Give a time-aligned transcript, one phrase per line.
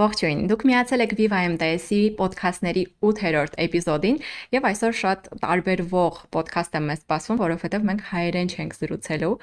[0.00, 4.16] Ողջույն։ Դուք միացել եք Viva MDS-ի ոդքասթների 8-րդ էպիզոդին,
[4.54, 9.34] եւ այսօր շատ տարբերվող ոդքասթ է մեզ սպասվում, որովհետեւ մենք հայերեն չենք զրուցելու։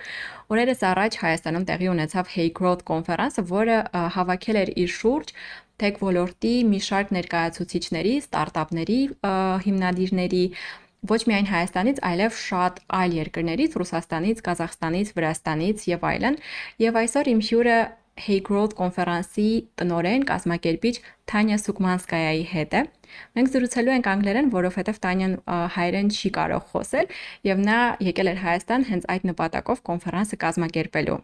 [0.55, 3.77] Օրերս առաջ Հայաստանում տեղի ունեցավ Hey Growth կոնֆերանսը, որը
[4.17, 5.33] հավաքել էր իր շուրջ
[5.77, 8.99] tech ոլորտի մի շարք ներկայացուցիչների, ստարտափների
[9.67, 10.43] հիմնադիրների
[11.07, 16.39] ոչ միայն Հայաստանից, այլև շատ այլ երկրներից՝ Ռուսաստանից, Ղազախստանից, Վրաստանից եւ այլն։
[16.81, 17.77] Եվ այսօր իմ հյուրը
[18.17, 19.43] Hey Growth կոնֆերանսի
[19.77, 20.93] տնորեն կազմակերպիչ
[21.29, 22.81] Թանյա Սուկմանսկայայի հետ է։
[23.37, 25.37] Մենք զրուցելու ենք անգլերեն, որովհետև Տանյան
[25.77, 27.15] հայերեն չի կարող խոսել
[27.51, 31.19] եւ նա եկել էր Հայաստան հենց այդ նպատակով կոնֆերանսը կազմակերպելու։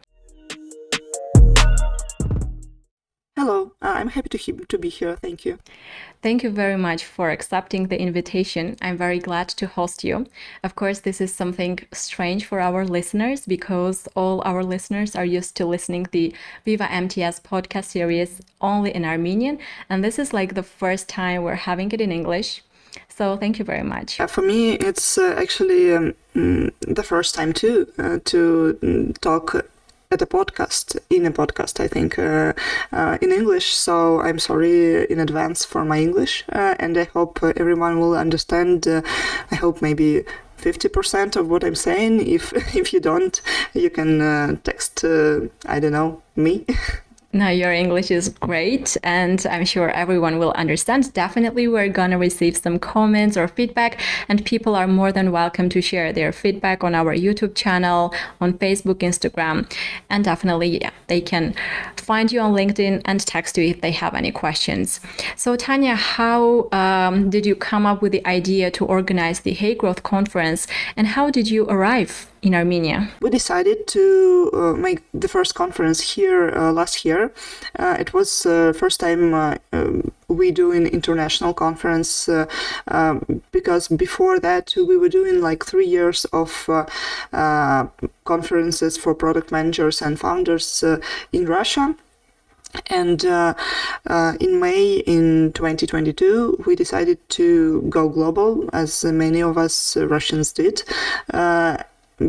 [3.45, 5.17] Hello, uh, I'm happy to, he- to be here.
[5.17, 5.59] Thank you.
[6.21, 8.77] Thank you very much for accepting the invitation.
[8.81, 10.27] I'm very glad to host you.
[10.63, 15.58] Of course, this is something strange for our listeners because all our listeners are used
[15.58, 20.63] to listening the Viva MTS podcast series only in Armenian, and this is like the
[20.63, 22.63] first time we're having it in English.
[23.09, 24.22] So thank you very much.
[24.25, 29.66] For me, it's uh, actually um, mm, the first time too uh, to mm, talk
[30.14, 32.53] at a podcast in a podcast i think uh,
[32.92, 33.73] uh, in english.
[33.73, 38.88] So i'm sorry in advance for my english uh, and i hope everyone will understand
[39.53, 40.23] i hope maybe
[40.58, 42.25] 50% of what i'm saying.
[42.25, 43.41] If if you don't
[43.73, 44.11] you can
[44.64, 45.03] text
[45.73, 46.66] i don't know me
[47.36, 51.12] No, your English is great, and I'm sure everyone will understand.
[51.14, 55.81] Definitely, we're gonna receive some comments or feedback, and people are more than welcome to
[55.81, 59.67] share their feedback on our YouTube channel, on Facebook, Instagram,
[60.12, 61.56] and definitely, yeah, they can
[61.98, 65.00] find you on LinkedIn and text you if they have any questions.
[65.36, 69.73] So, Tanya, how um, did you come up with the idea to organize the Hey
[69.73, 73.09] Growth Conference, and how did you arrive in Armenia?
[73.22, 77.31] We decided to uh, make the first conference here uh, last year.
[77.80, 82.46] Uh, it was uh, first time uh, um, we do an international conference uh,
[82.90, 86.70] um, because before that we were doing like three years of
[88.26, 90.84] conferences for product managers and founders
[91.31, 91.96] in Russia.
[92.88, 93.54] And uh,
[94.08, 100.52] uh, in May in 2022, we decided to go global, as many of us Russians
[100.52, 100.81] did.
[101.31, 101.78] Uh,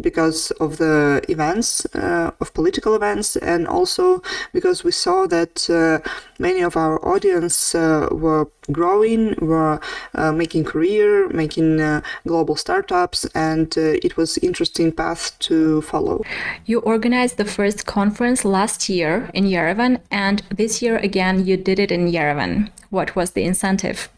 [0.01, 4.23] because of the events uh, of political events and also
[4.53, 5.99] because we saw that uh,
[6.39, 9.81] many of our audience uh, were growing were
[10.15, 16.23] uh, making career making uh, global startups and uh, it was interesting path to follow.
[16.65, 21.79] You organized the first conference last year in yerevan and this year again you did
[21.79, 22.71] it in yerevan.
[22.91, 24.09] What was the incentive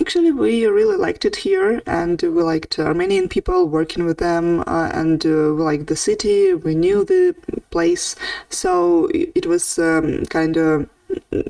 [0.00, 4.90] Actually, we really liked it here, and we liked Armenian people working with them, uh,
[4.92, 6.52] and uh, we liked the city.
[6.52, 7.34] We knew the
[7.70, 8.16] place,
[8.48, 9.76] so it was
[10.30, 10.88] kind of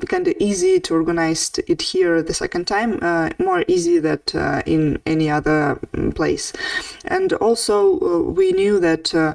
[0.07, 4.61] kind of easy to organize it here the second time uh, more easy than uh,
[4.65, 6.53] in any other mm, place
[7.05, 9.33] and also uh, we knew that uh,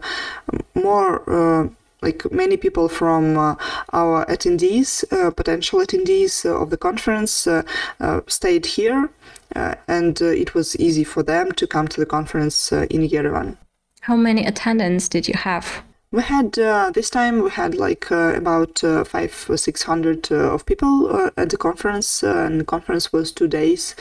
[0.75, 1.69] more uh,
[2.02, 3.54] like many people from uh,
[3.92, 7.62] our attendees, uh, potential attendees uh, of the conference, uh,
[8.00, 9.10] uh, stayed here,
[9.56, 13.56] uh, and it was easy for them to come to the conference in Yerevan.
[14.00, 15.82] How many attendants did you have?
[16.12, 16.52] We had
[16.94, 22.24] this time we had like about five or six hundred of people at the conference,
[22.24, 23.94] and the conference was two days.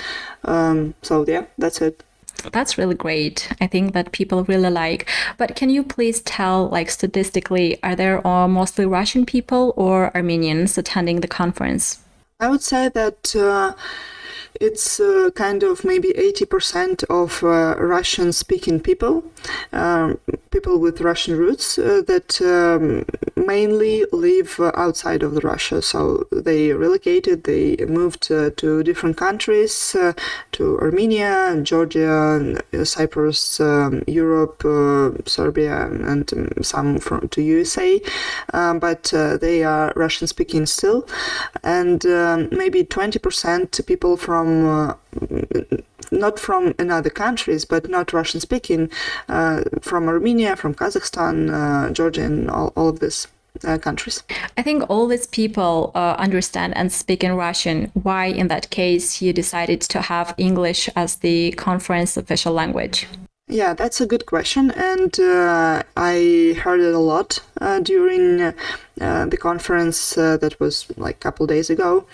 [0.43, 2.03] Um, so yeah, that's it.
[2.41, 3.51] That's really great.
[3.61, 5.09] I think that people really like.
[5.38, 10.78] But can you please tell, like statistically, are there uh, mostly Russian people or Armenians
[10.78, 11.99] attending the conference?
[12.39, 13.35] I would say that.
[13.35, 13.73] Uh,
[14.59, 19.24] it's uh, kind of maybe 80% of uh, Russian speaking people,
[19.72, 20.20] um,
[20.52, 23.06] people with Russian roots uh, that um,
[23.36, 25.81] mainly live outside of Russia.
[25.81, 30.14] So they relocated, they moved uh, to different countries, uh,
[30.53, 38.02] to Armenia, Georgia, Cyprus, um, Europe, uh, Serbia, and um, some from to USA.
[38.53, 41.08] Um, but they are Russian speaking still.
[41.64, 42.03] And
[42.52, 44.93] maybe 20% people from from uh,
[46.11, 48.90] not from another countries, but not Russian speaking,
[49.28, 53.28] uh, from Armenia, from Kazakhstan, uh, Georgia, and all, all of this.
[53.63, 54.23] Uh, countries.
[54.57, 57.91] I think all these people uh, understand and speak in Russian.
[58.03, 63.07] Why, in that case, you decided to have English as the conference official language?
[63.47, 68.53] Yeah, that's a good question, and uh, I heard it a lot uh, during uh,
[69.25, 72.05] the conference that was like a couple days ago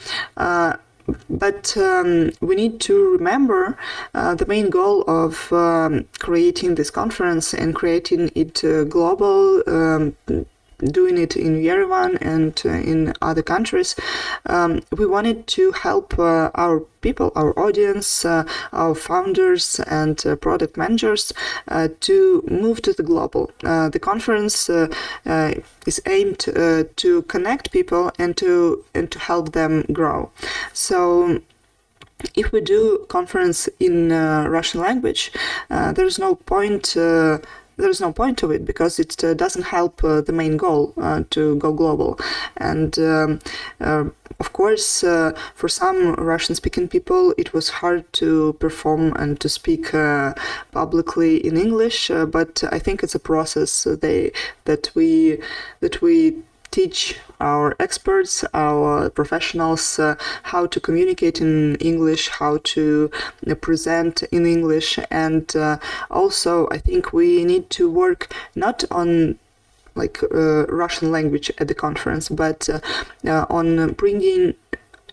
[1.29, 3.77] but um, we need to remember
[4.13, 10.15] uh, the main goal of um, creating this conference and creating it uh, global um,
[10.79, 13.95] doing it in Yerevan and uh, in other countries,
[14.45, 18.43] um, we wanted to help uh, our people, our audience, uh,
[18.73, 21.31] our founders and product managers
[21.99, 23.51] to move to the global.
[23.61, 30.31] The conference is aimed to connect people and to and to help them grow.
[30.73, 31.41] So
[32.33, 35.31] if we do conference in uh, Russian language,
[35.69, 36.95] uh, there's no point.
[36.97, 37.39] Uh,
[37.77, 41.23] there's no point to it because it uh, doesn't help uh, the main goal uh,
[41.31, 42.19] to go global.
[42.57, 43.39] And um,
[44.39, 49.91] of course, for some Russian-speaking people, it was hard to perform and to speak
[50.71, 52.09] publicly in English.
[52.09, 54.31] but I think it's a process they
[54.65, 55.39] that we
[55.79, 56.43] that we
[56.75, 60.15] teach our experts, our professionals, uh,
[60.51, 63.09] how to communicate in English, how to
[63.49, 65.77] uh, present in English, and uh,
[66.11, 68.21] also I think we need to work
[68.55, 69.39] not on
[69.95, 72.79] like uh, Russian language at the conference, but uh,
[73.25, 74.55] uh, on bringing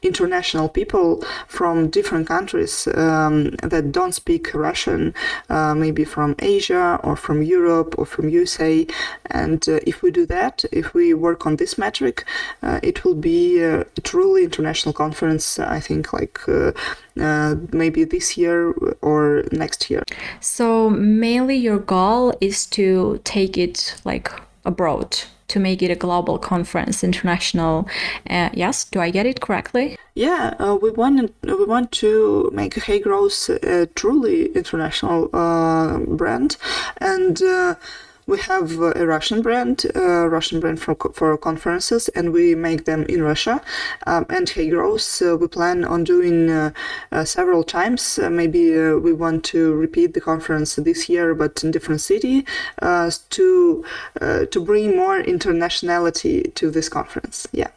[0.03, 5.15] international people from different countries um, that don't speak Russian,
[5.49, 8.87] uh, maybe from Asia or from Europe or from USA.
[9.27, 12.25] And uh, if we do that, if we work on this metric,
[12.63, 16.73] uh, it will be a truly international conference, I think, like uh,
[17.21, 20.03] uh, maybe this year or next year.
[20.41, 24.31] So, mainly your goal is to take it like
[24.65, 27.89] abroad to make it a global conference, international.
[28.29, 29.97] Uh, yes, do I get it correctly?
[30.15, 36.57] Yeah, uh, we want we want to make Hey Growth a truly international uh, brand,
[36.99, 37.75] and uh,
[38.27, 43.05] we have a Russian brand, a Russian brand for, for conferences, and we make them
[43.05, 43.61] in Russia.
[44.07, 46.71] Um, and Hey Growth, uh, we plan on doing uh,
[47.11, 48.19] uh, several times.
[48.19, 52.47] Uh, maybe uh, we want to repeat the conference this year, but in different city,
[52.81, 53.85] uh, to
[54.51, 57.47] to bring more internationality to this conference.
[57.53, 57.69] Yeah.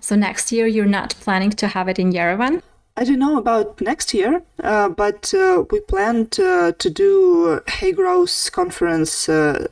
[0.00, 2.62] So next year, you're not planning to have it in Yerevan.
[2.96, 7.92] I don't know about next year, uh, but uh, we plan to, to do Hey
[7.92, 9.66] Growth conference uh,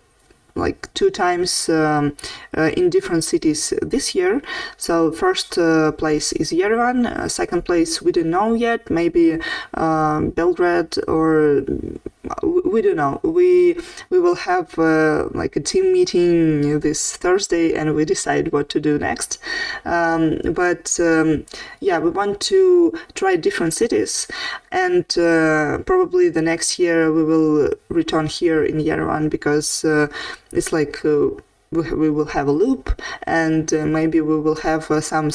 [0.55, 2.17] like two times um,
[2.57, 4.43] uh, in different cities this year.
[4.77, 9.39] So first uh, place is Yerevan, uh, second place we don't know yet, maybe
[9.75, 11.65] um, Belgrade or
[12.43, 13.21] we don't know.
[13.23, 13.77] We
[14.11, 18.81] we will have uh, like a team meeting this Thursday, and we decide what to
[18.81, 19.39] do next.
[19.85, 21.47] Um, but um,
[21.81, 24.29] yeah, we want to try different cities,
[24.71, 30.09] and uh, probably the next year we will return here in Yerevan because uh,
[30.53, 31.05] it's like.
[31.05, 31.31] Uh,
[31.73, 35.31] we will have a loop and uh, maybe we will have uh, some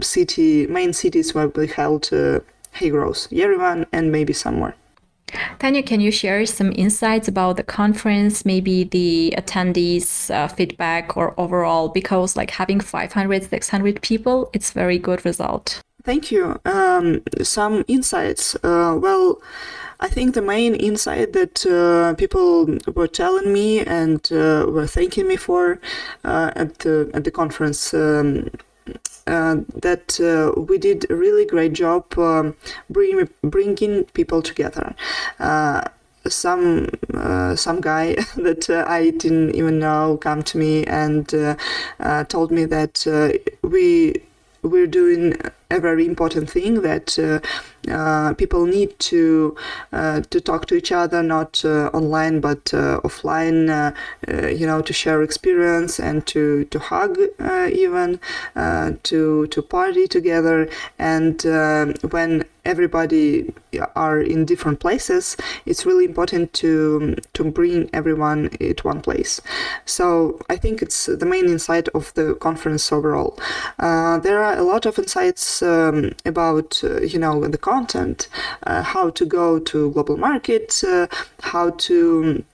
[0.00, 2.38] city main cities where we held uh,
[2.70, 4.76] Hey Growth, Yerevan and maybe somewhere.
[5.62, 11.38] Tanya, can you share some insights about the conference, maybe the attendees' uh, feedback or
[11.38, 11.88] overall?
[11.88, 15.80] Because like having 500, 600 people, it's very good result.
[16.02, 16.60] Thank you.
[16.64, 18.56] Um, some insights.
[18.56, 19.40] Uh, well,
[20.00, 25.28] I think the main insight that uh, people were telling me and uh, were thanking
[25.28, 25.78] me for
[26.24, 27.94] uh, at the at the conference.
[27.94, 28.50] Um,
[29.26, 32.56] that uh, we did a really great job um,
[32.90, 34.94] bring, bringing people together.
[35.38, 35.82] Uh,
[36.28, 42.24] some uh, some guy that uh, I didn't even know come to me and uh,
[42.24, 43.04] told me that
[43.62, 44.22] we
[44.62, 45.36] we're doing
[45.72, 47.40] a very important thing that uh,
[47.90, 49.56] uh, people need to
[49.92, 52.64] uh, to talk to each other, not online but
[53.06, 53.94] offline.
[54.60, 57.18] You know, to share experience and to to hug
[57.82, 58.20] even
[59.02, 60.68] to to party together.
[60.98, 61.42] And
[62.10, 63.52] when everybody
[63.96, 65.36] are in different places,
[65.66, 69.40] it's really important to to bring everyone at one place.
[69.84, 73.38] So I think it's the main insight of the conference overall.
[73.78, 78.28] Uh, there are a lot of insights um, about uh, you know the content,
[78.66, 81.06] uh, how to go to global market, uh,
[81.40, 82.44] how to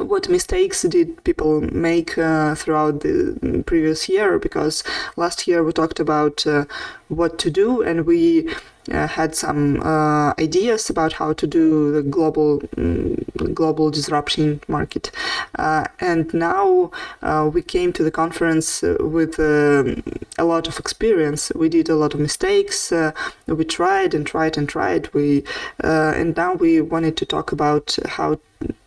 [0.00, 4.84] what mistakes did people make uh, throughout the previous year because
[5.16, 6.64] last year we talked about uh,
[7.08, 8.48] what to do and we
[8.92, 13.16] uh, had some uh, ideas about how to do the global um,
[13.54, 15.10] global disruption market,
[15.58, 16.90] uh, and now
[17.22, 20.02] uh, we came to the conference uh, with um,
[20.38, 21.52] a lot of experience.
[21.54, 22.92] We did a lot of mistakes.
[22.92, 23.12] Uh,
[23.46, 25.12] we tried and tried and tried.
[25.14, 25.44] We
[25.80, 28.38] and now we wanted to talk about how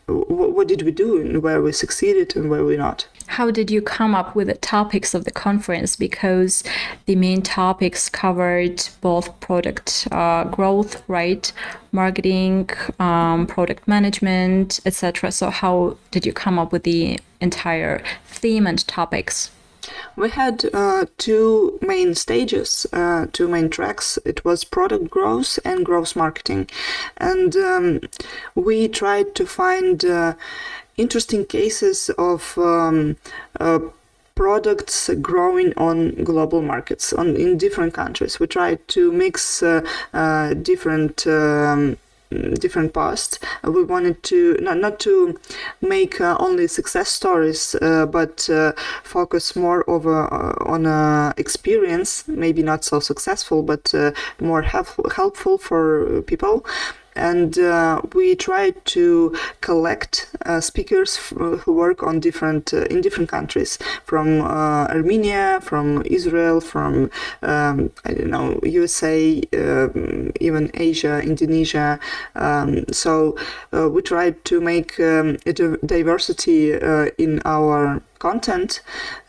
[0.07, 3.81] what did we do and where we succeeded and where we not how did you
[3.81, 6.63] come up with the topics of the conference because
[7.05, 11.53] the main topics covered both product uh, growth right
[11.91, 12.69] marketing
[12.99, 18.87] um, product management etc so how did you come up with the entire theme and
[18.87, 19.51] topics
[20.15, 24.19] we had uh, two main stages, uh, two main tracks.
[24.25, 26.69] It was product growth and growth marketing.
[27.17, 28.01] And um,
[28.53, 30.35] we tried to find uh,
[30.99, 33.17] interesting cases of um,
[33.59, 33.79] uh,
[34.35, 38.39] products growing on global markets on in different countries.
[38.39, 39.81] We tried to mix uh,
[40.13, 41.97] uh, different um,
[42.59, 43.43] different past.
[43.65, 45.39] Uh, we wanted to not not to
[45.81, 50.85] make uh, only success stories, uh, but uh, focus more over uh, on
[51.37, 52.27] experience.
[52.27, 53.93] Maybe not so successful, but
[54.39, 56.65] more helpful helpful for people
[57.15, 63.29] and uh, we try to collect uh, speakers who work on different uh, in different
[63.29, 67.09] countries from uh, Armenia, from Israel, from
[67.41, 71.99] um, I don't know USA, um, even Asia, Indonesia.
[72.35, 73.37] Um, so
[73.73, 78.81] uh, we try to make um, a diversity uh, in our content.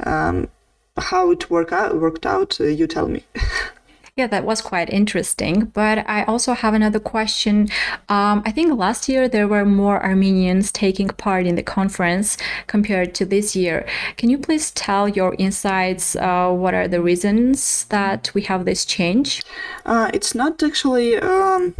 [0.04, 0.48] Um,
[0.96, 3.24] how it work out, worked out, you tell me.
[4.16, 5.66] Yeah, that was quite interesting.
[5.66, 7.68] But I also have another question.
[8.08, 12.36] Um, I think last year there were more Armenians taking part in the conference
[12.66, 13.86] compared to this year.
[14.16, 16.16] Can you please tell your insights?
[16.16, 19.42] Uh, what are the reasons that we have this change?
[19.86, 21.16] Uh, it's not actually.
[21.18, 21.74] Um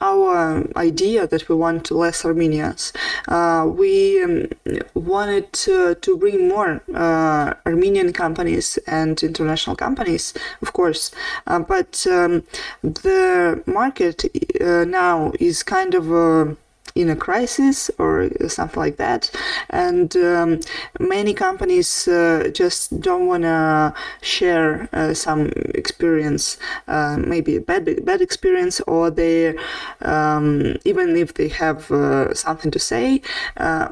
[0.00, 2.92] our idea that we want less Armenians.
[3.26, 4.46] Uh, we um,
[4.94, 11.10] wanted to, to, bring more uh, Armenian companies and international companies, of course,
[11.46, 12.42] uh, but um,
[12.82, 14.24] the market
[14.60, 16.56] uh, now is kind of a
[16.94, 19.30] in a crisis or something like that.
[19.70, 20.60] And um,
[20.98, 28.04] many companies uh, just don't want to share uh, some experience, uh, maybe a bad
[28.04, 29.56] bad experience, or they
[30.02, 33.22] um, even if they have uh, something to say
[33.56, 33.88] uh,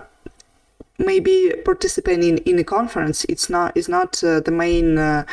[0.99, 5.25] maybe participating in a conference it's not is not uh, the main uh,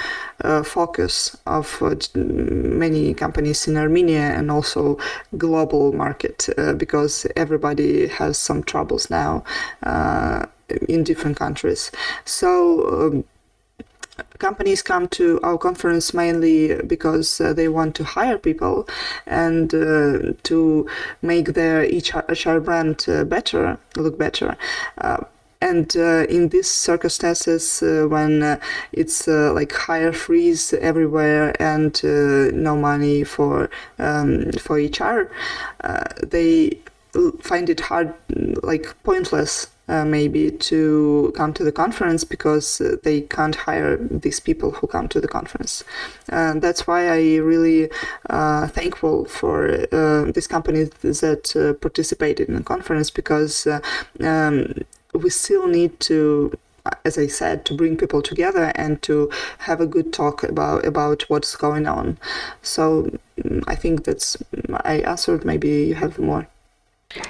[0.44, 4.98] uh, focus of uh, many companies in Armenia and also
[5.38, 9.44] global market uh, because everybody has some troubles now
[9.84, 10.46] uh,
[10.90, 11.92] in different countries
[12.26, 13.24] so um,
[14.38, 18.88] companies come to our conference mainly because uh, they want to hire people
[19.26, 20.88] and uh, to
[21.22, 24.56] make their HR brand uh, better, look better.
[25.64, 28.60] And uh, in these circumstances, uh, when uh,
[28.92, 31.94] it's like hire freeze everywhere and
[32.54, 35.32] no money for um, for HR,
[36.22, 36.80] they
[37.40, 38.14] find it hard,
[38.62, 44.42] like pointless uh, maybe to come to the conference because uh, they can't hire these
[44.42, 45.84] people who come to the conference.
[46.28, 47.90] And that's why I really
[48.30, 49.88] uh, thankful for
[50.34, 53.66] these companies that participated in the conference because
[54.20, 54.74] um,
[55.14, 56.58] we still need to
[57.06, 61.24] as I said, to bring people together and to have a good talk about about
[61.30, 62.18] what's going on.
[62.62, 64.38] So mm, I think that's
[64.84, 65.46] I answered.
[65.46, 66.48] Maybe you have more.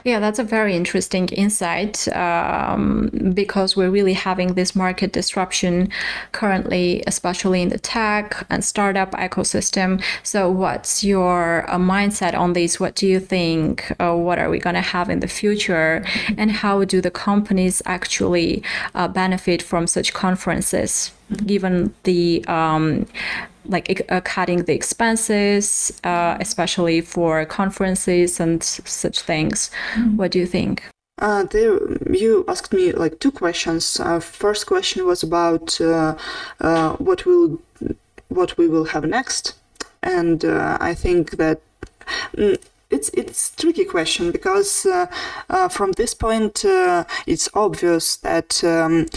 [0.03, 5.89] Yeah, that's a very interesting insight um, because we're really having this market disruption
[6.31, 10.01] currently, especially in the tech and startup ecosystem.
[10.23, 12.79] So, what's your uh, mindset on this?
[12.79, 13.91] What do you think?
[13.99, 16.05] Uh, what are we going to have in the future?
[16.37, 18.63] And how do the companies actually
[18.95, 21.11] uh, benefit from such conferences?
[21.45, 23.07] given the um,
[23.65, 29.71] like uh, cutting the expenses, uh, especially for conferences and such things.
[29.95, 30.17] Mm-hmm.
[30.17, 30.83] What do you think?
[31.19, 31.79] Uh, there,
[32.11, 33.99] you asked me like two questions.
[33.99, 36.15] Uh, first question was about uh,
[36.59, 37.61] uh, what will
[38.29, 39.53] what we will have next,
[40.01, 41.61] and uh, I think that.
[42.35, 42.57] Mm,
[42.89, 45.07] it's it's tricky question because uh,
[45.49, 49.07] uh, from this point uh, it's obvious that um,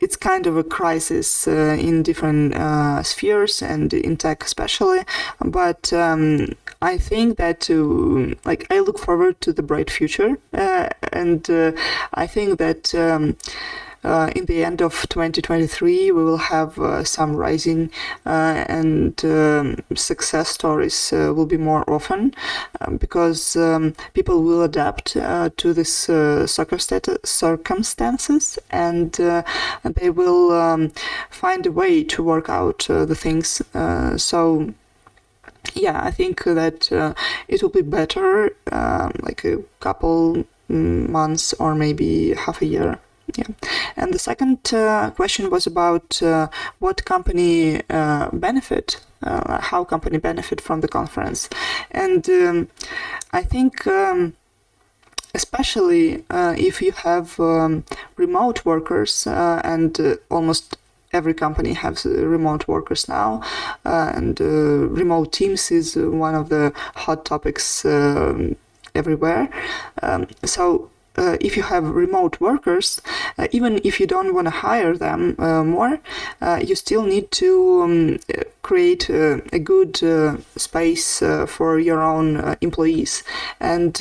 [0.00, 5.00] it's kind of a crisis uh, in different uh, spheres and in tech especially
[5.44, 6.48] but um,
[6.82, 11.72] i think that uh, like i look forward to the bright future uh, and uh,
[12.14, 13.36] i think that um,
[14.04, 17.90] uh, in the end of 2023 we will have uh, some rising
[18.26, 22.32] uh, and um, success stories uh, will be more often
[22.80, 25.16] um, because um, people will adapt
[25.56, 26.08] to this
[26.44, 30.92] circumstances and they will um,
[31.30, 33.62] find a way to work out the things
[34.16, 34.72] so
[35.74, 37.14] yeah, I think that uh,
[37.46, 42.98] it will be better, um, like a couple mm, months or maybe half a year.
[43.36, 43.46] Yeah.
[43.96, 50.18] And the second uh, question was about uh, what company uh, benefit, uh, how company
[50.18, 51.48] benefit from the conference.
[51.90, 52.68] And um,
[53.32, 54.34] I think um,
[55.34, 57.84] especially uh, if you have um,
[58.16, 60.78] remote workers uh, and almost
[61.12, 63.42] every company has remote workers now
[63.84, 68.56] and remote teams is one of the hot topics um,
[68.94, 69.48] everywhere
[70.02, 73.02] um, so uh, if you have remote workers,
[73.38, 76.00] uh, even if you don't want to hire them uh, more,
[76.40, 78.18] uh, you still need to um,
[78.68, 83.24] create uh, a good uh, space for your own employees.
[83.60, 83.98] And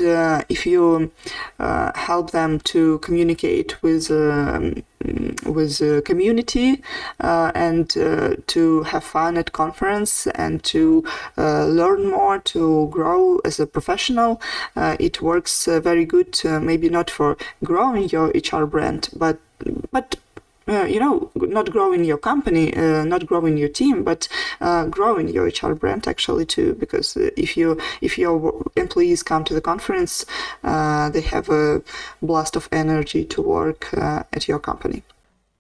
[0.50, 1.09] if you
[1.57, 4.83] help them to communicate with um,
[5.45, 6.83] with the community
[7.21, 11.03] uh, and uh, to have fun at conference and to
[11.38, 14.41] uh, learn more to grow as a professional
[15.00, 19.38] it works very good maybe not for growing your hr brand but
[19.91, 20.17] but
[20.67, 24.27] uh, you know, not growing your company, uh, not growing your team, but
[24.62, 26.74] uh, growing your HR brand actually too.
[26.79, 30.25] Because if you if your employees come to the conference,
[30.63, 31.81] they have a
[32.21, 35.03] blast of energy to work at your company.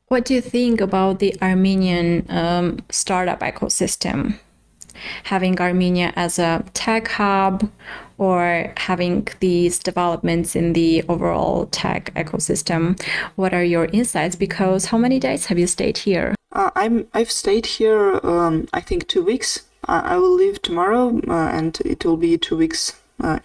[0.07, 4.39] What do you think about the Armenian um, startup ecosystem?
[5.23, 7.69] Having Armenia as a tech hub
[8.17, 12.99] or having these developments in the overall tech ecosystem.
[13.35, 14.35] What are your insights?
[14.35, 16.35] Because how many days have you stayed here?
[16.51, 18.19] Uh, I'm I've stayed here.
[18.23, 19.65] Um, I think two weeks.
[19.85, 22.99] I, I will leave tomorrow, uh, and it will be two weeks.
[23.21, 23.39] Uh,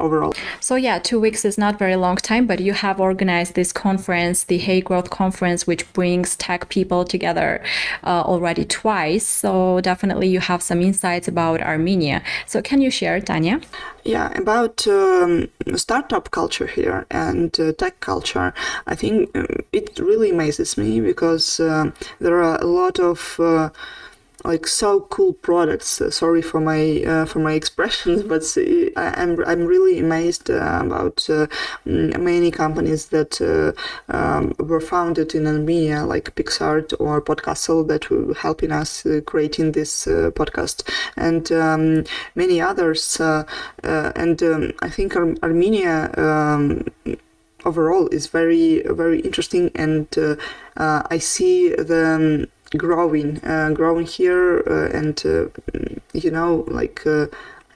[0.00, 0.34] overall.
[0.60, 4.44] So yeah, two weeks is not very long time, but you have organized this conference,
[4.44, 7.62] the Hey Growth Conference, which brings tech people together
[8.04, 9.26] uh, already twice.
[9.26, 12.22] So definitely you have some insights about Armenia.
[12.46, 13.60] So can you share, Tanya?
[14.04, 18.54] Yeah, about um, startup culture here and uh, tech culture,
[18.86, 23.68] I think um, it really amazes me because uh, there are a lot of uh,
[24.44, 26.00] like so cool products.
[26.00, 30.50] Uh, sorry for my uh, for my expressions, but I, am I'm, I'm really amazed
[30.50, 31.46] uh, about uh,
[31.84, 33.72] many companies that uh,
[34.16, 39.72] um, were founded in Armenia, like PicsArt or Podcastle, that were helping us uh, creating
[39.72, 43.20] this podcast, and um, many others.
[43.20, 46.10] and um, I think Ar- Armenia.
[46.16, 46.84] Um,
[47.66, 50.08] overall is very very interesting and
[50.76, 55.46] I see the growing, uh, growing here, uh, and uh,
[56.12, 57.02] you know, like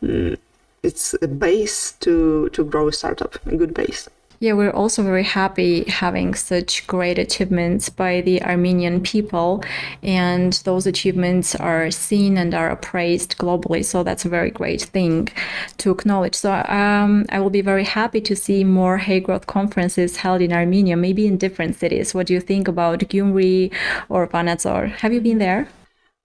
[0.03, 0.37] mm,
[0.83, 4.09] it's a base to to grow a startup, a good base.
[4.45, 9.65] Yeah, we're also very happy having such great achievements by the Armenian people,
[10.03, 13.83] and those achievements are seen and are appraised globally.
[13.83, 15.31] So that's a very great thing
[15.79, 16.35] to acknowledge.
[16.35, 20.53] So um, I will be very happy to see more Hey Growth conferences held in
[20.53, 22.13] Armenia, maybe in different cities.
[22.13, 23.73] What do you think about Gyumri
[24.11, 24.91] or Vanadzor?
[24.97, 25.69] Have you been there?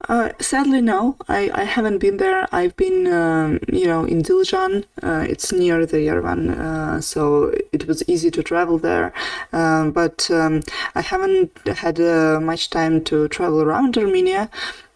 [0.07, 1.17] Uh, sadly, no.
[1.27, 2.47] I, I haven't been there.
[2.53, 4.85] I've been, um, you know, in Dilijan.
[5.03, 9.13] Uh, it's near the Yerevan, uh, so it was easy to travel there.
[9.51, 10.61] Um, but um,
[10.95, 14.49] I haven't had uh, much time to travel around Armenia.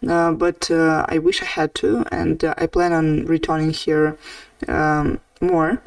[0.08, 4.16] Uh, but uh, I wish I had to, and I plan on returning here
[4.68, 5.82] um, more.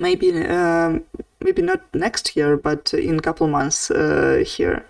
[0.00, 1.04] Maybe um,
[1.46, 4.84] maybe not next year, but in a couple months uh, here,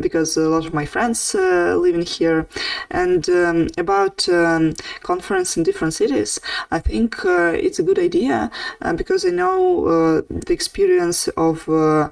[0.00, 2.46] because a lot of my friends uh, live in here.
[2.90, 6.38] And um, about um, conference in different cities,
[6.70, 8.50] I think uh, it's a good idea
[8.82, 12.10] uh, because I know uh, the experience of uh,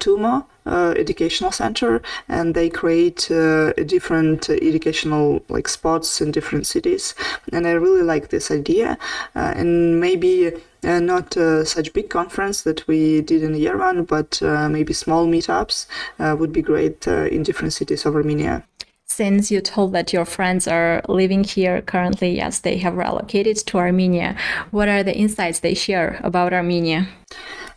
[0.00, 0.46] Tumo.
[0.66, 7.14] Uh, educational center and they create uh, different educational like spots in different cities
[7.52, 8.98] and i really like this idea
[9.36, 10.50] uh, and maybe
[10.82, 15.26] uh, not uh, such big conference that we did in Yerevan, but uh, maybe small
[15.26, 15.86] meetups
[16.18, 18.64] would be great in different cities of Armenia
[19.08, 23.78] since you told that your friends are living here currently, yes, they have relocated to
[23.78, 24.36] Armenia.
[24.72, 27.08] What are the insights they share about Armenia?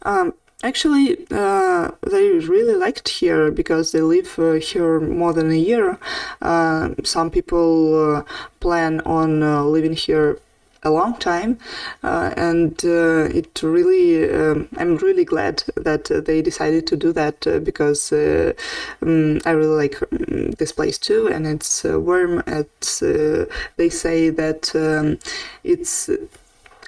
[0.01, 5.55] Um, actually, uh, they really liked here because they live uh, here more than a
[5.55, 5.97] year.
[6.41, 8.25] Uh, some people
[8.59, 10.39] plan on living here
[10.83, 11.57] a long time,
[12.03, 17.11] uh, and uh, it really um, I'm really glad that uh, they decided to do
[17.13, 22.43] that uh, because um, I really like um, this place too, and it's uh, warm.
[22.47, 25.19] It's they say that um,
[25.63, 26.09] it's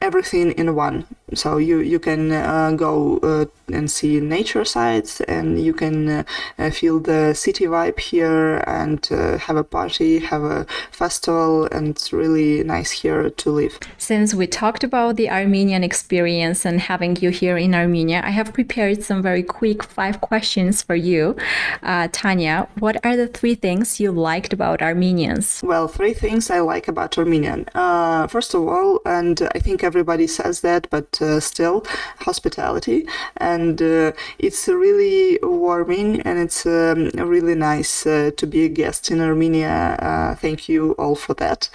[0.02, 5.64] everything in one so you you can uh, go uh, and see nature sites, and
[5.64, 6.26] you can
[6.58, 11.90] uh, feel the city vibe here, and uh, have a party, have a festival, and
[11.90, 13.80] it's really nice here to live.
[13.98, 18.54] Since we talked about the Armenian experience and having you here in Armenia, I have
[18.54, 21.36] prepared some very quick five questions for you.
[21.84, 25.62] Uh, Tanya, what are the three things you liked about Armenians?
[25.64, 27.68] Well, three things I like about Armenian.
[27.74, 31.86] Uh, first of all, and I think everybody says that, but still,
[32.20, 33.08] hospitality.
[33.38, 39.12] And uh, it's really warming and it's um, really nice uh, to be a guest
[39.12, 39.98] in Armenia.
[40.00, 41.70] Uh, thank you all for that.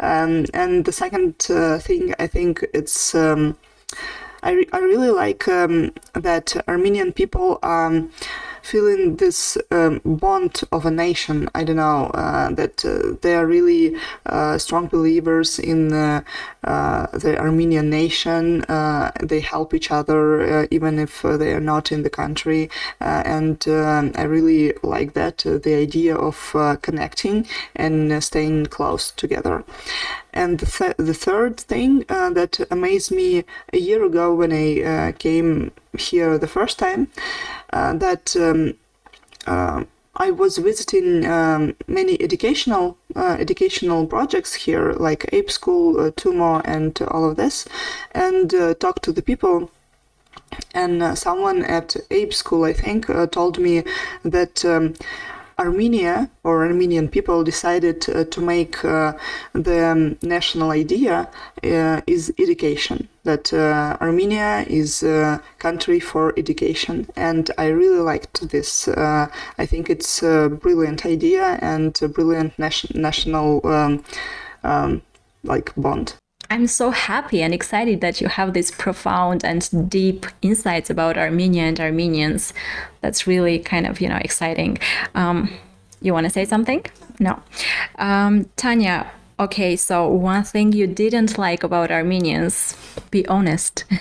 [0.00, 3.14] Um, and the second uh, thing, I think it's.
[3.14, 3.56] Um,
[4.44, 8.10] I, re- I really like um, that Armenian people um,
[8.62, 11.48] feeling this um, bond of a nation.
[11.54, 13.96] I don't know uh, that uh, they are really
[14.26, 16.24] uh, strong believers in the
[16.64, 18.64] Armenian nation.
[19.22, 22.70] They help each other even if they are not in the country,
[23.00, 26.36] and um, I really like that the idea of
[26.82, 29.64] connecting and staying close together.
[30.32, 34.82] And the, th- the third thing uh, that amazed me a year ago when I
[34.82, 37.08] uh, came here the first time,
[37.72, 38.74] that um,
[39.46, 39.84] uh,
[40.16, 46.60] I was visiting um, many educational uh, educational projects here, like Ayb School, uh, Tumo,
[46.64, 47.66] and all of this,
[48.12, 49.70] and talked to the people.
[50.74, 53.84] And someone at Ayb School, I think, told me
[54.22, 54.94] that um,
[55.58, 59.12] Armenia or Armenian people decided uh, to make uh,
[59.52, 61.28] the um, national idea
[61.64, 63.08] uh, is education.
[63.24, 68.88] That uh, Armenia is a country for education, and I really liked this.
[68.88, 74.04] Uh, I think it's a brilliant idea and a brilliant nation- national um,
[74.64, 75.02] um,
[75.44, 76.14] like bond.
[76.52, 81.62] I'm so happy and excited that you have this profound and deep insights about Armenia
[81.62, 82.52] and Armenians.
[83.00, 84.78] That's really kind of, you know, exciting.
[85.14, 85.48] Um,
[86.02, 86.84] you want to say something?
[87.18, 87.42] No.
[87.98, 89.10] Um, Tanya,
[89.40, 92.76] okay, so one thing you didn't like about Armenians,
[93.10, 93.84] be honest.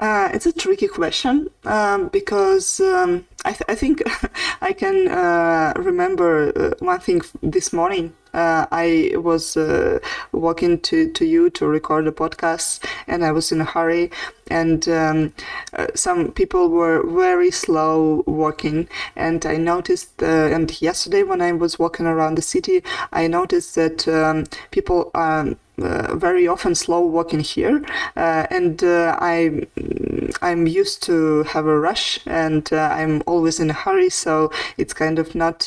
[0.00, 4.02] Uh, it's a tricky question um, because um, I, th- I, think
[4.60, 9.98] I can uh, remember uh, one thing this morning I was uh,
[10.32, 14.10] walking to, to you to record a podcast and I was in a hurry.
[14.48, 15.32] And um,
[15.72, 18.88] uh, some people were very slow walking.
[19.16, 23.74] And I noticed uh, and yesterday when I was walking around the city I noticed
[23.74, 25.48] that um, people are
[25.82, 27.84] uh, very often slow walking here,
[28.16, 29.66] uh, and uh, I
[30.40, 34.94] I'm used to have a rush, and uh, I'm always in a hurry, so it's
[34.94, 35.60] kind of not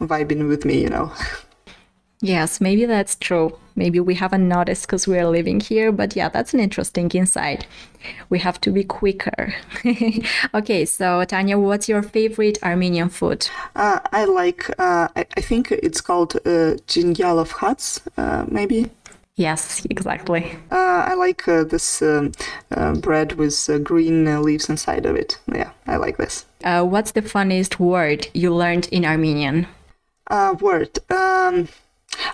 [0.00, 1.12] vibing with me, you know.
[2.22, 3.58] Yes, maybe that's true.
[3.74, 7.66] Maybe we haven't noticed because we're living here, but yeah, that's an interesting insight.
[8.28, 9.54] We have to be quicker.
[10.54, 13.48] okay, so Tanya, what's your favorite Armenian food?
[13.74, 18.88] Uh, I like, uh, I, I, think it's called uh, Jingyalov Hats, uh, maybe.
[19.34, 20.56] Yes, exactly.
[20.70, 22.30] Uh, I like uh, this um,
[22.70, 25.40] uh, bread with uh, green uh, leaves inside of it.
[25.52, 26.44] Yeah, I like this.
[26.62, 29.66] Uh, what's the funniest word you learned in Armenian?
[30.60, 30.98] word.
[31.10, 31.68] Um,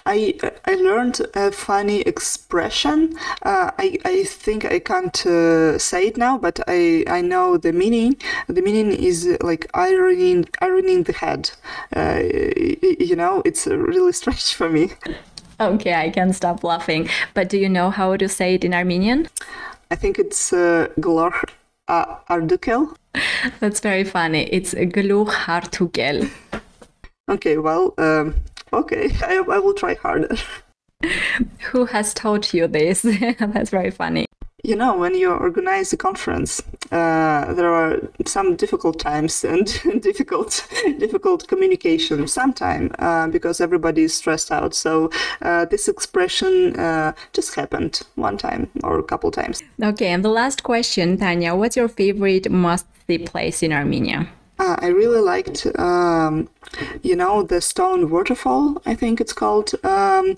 [0.07, 3.17] I I learned a funny expression.
[3.43, 7.73] Uh, I I think I can't uh, say it now, but I I know the
[7.73, 8.17] meaning.
[8.47, 11.51] The meaning is like ironing ironing the head.
[11.95, 12.21] Uh,
[13.01, 14.91] you know, it's really strange for me.
[15.61, 17.09] Okay, I can stop laughing.
[17.35, 19.29] But do you know how to say it in Armenian?
[19.91, 21.33] I think it's uh, glor
[21.89, 22.95] uh, ardukel.
[23.61, 24.45] That's very funny.
[24.53, 26.31] It's gluch hartukel.
[27.29, 28.35] Okay, well, um,
[28.73, 30.37] okay, I, I will try harder.
[31.71, 33.03] Who has taught you this?
[33.39, 34.27] That's very funny.
[34.65, 39.67] You know, when you organize a conference, uh, there are some difficult times and
[40.03, 40.67] difficult,
[40.99, 44.75] difficult communication sometimes uh, because everybody is stressed out.
[44.75, 45.11] So
[45.43, 49.63] uh, this expression uh, just happened one time or a couple times.
[49.81, 54.29] Okay, and the last question, Tanya, what's your favorite must-see place in Armenia?
[54.59, 56.49] Uh, I really liked, um,
[57.03, 58.83] you know, the stone waterfall.
[58.85, 59.73] I think it's called.
[59.85, 60.35] Um,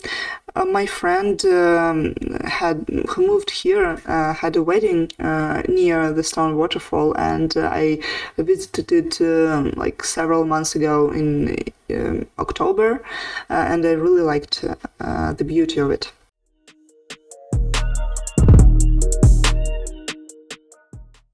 [0.57, 6.25] uh, my friend um, had who moved here uh, had a wedding uh, near the
[6.25, 8.01] stone waterfall, and uh, I
[8.37, 13.03] visited it um, like several months ago in um, October,
[13.49, 14.65] uh, and I really liked
[14.99, 16.13] the beauty of it.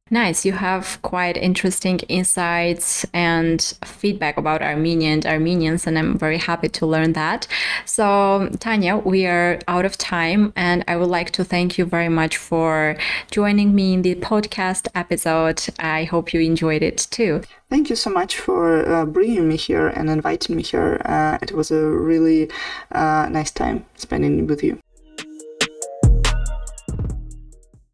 [0.09, 0.47] Nice.
[0.47, 6.69] You have quite interesting insights and feedback about Armenia and Armenians, and I'm very happy
[6.69, 7.49] to learn that.
[7.87, 12.09] So, Tanya, we are out of time, and I would like to thank you very
[12.09, 12.97] much for
[13.33, 15.61] joining me in the podcast episode.
[15.81, 17.43] I hope you enjoyed it too.
[17.69, 21.03] Thank you so much for uh, bringing me here and inviting me here.
[21.05, 22.49] Uh, it was a really
[22.93, 24.79] uh, nice time spending with you.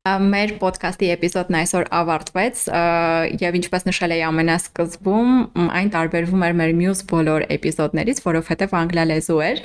[0.03, 2.63] Մեր ոդքասթի էպիզոդն այսօր ավարտվեց
[3.39, 5.31] եւ ինչպես նշել էի ամենասկզբում,
[5.79, 9.63] այն տարբերվում էր մեր մյուս բոլոր էպիզոդներից, որովհետեւ անգլալեզու էր։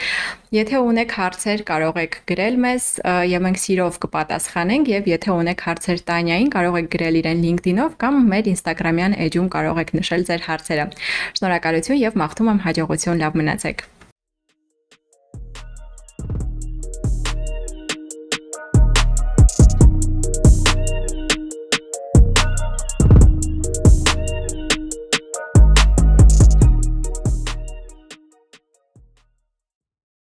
[0.60, 2.86] Եթե ունեք հարցեր, կարող եք գրել մեզ
[3.34, 8.23] եւ մենք սիրով կպատասխանենք եւ եթե ունեք հարցեր Տանյային, կարող եք գրել իրեն LinkedIn-ով կամ
[8.30, 10.89] մեր Instagram-յան էջում կարող եք նշել ձեր հարցերը։
[11.41, 13.88] Շնորհակալություն եւ մաղթում եմ հաջողություն, լավ մնացեք։